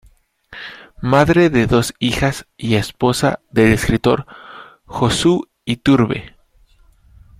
Madre 1.03 1.51
de 1.51 1.67
dos 1.67 1.93
hijas 1.99 2.47
y 2.57 2.73
esposa 2.73 3.41
del 3.51 3.71
escritor 3.71 4.25
Josu 4.85 5.47
Iturbe. 5.63 6.35